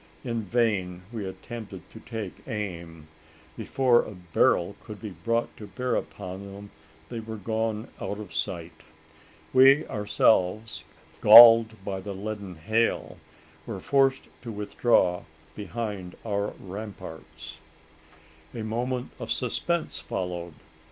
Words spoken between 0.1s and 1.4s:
In vain we